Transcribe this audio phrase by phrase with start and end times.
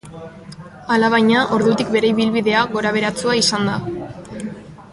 [0.95, 3.77] Alabaina ordutik bere ibilbidea gorabeheratsua izan da.